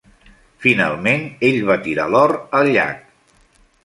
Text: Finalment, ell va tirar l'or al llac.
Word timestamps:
Finalment, 0.63 1.27
ell 1.49 1.57
va 1.67 1.75
tirar 1.83 2.07
l'or 2.13 2.33
al 2.61 2.71
llac. 2.77 3.05